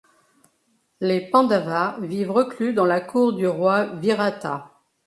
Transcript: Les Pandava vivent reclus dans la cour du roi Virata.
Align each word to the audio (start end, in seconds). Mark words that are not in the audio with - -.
Les 0.99 1.21
Pandava 1.21 1.95
vivent 1.99 2.31
reclus 2.31 2.73
dans 2.73 2.85
la 2.85 3.01
cour 3.01 3.33
du 3.33 3.45
roi 3.47 3.85
Virata. 3.97 4.71